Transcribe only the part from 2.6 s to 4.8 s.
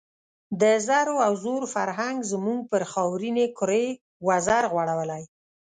پر خاورینې کُرې وزر